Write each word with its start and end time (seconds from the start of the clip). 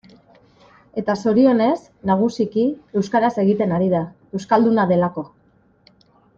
Eta 1.01 1.15
zorionez, 1.25 1.75
nagusiki 2.11 2.65
euskaraz 3.03 3.31
egiten 3.45 3.77
ari 3.79 3.93
da, 3.95 4.03
euskalduna 4.41 4.89
delako. 4.95 5.29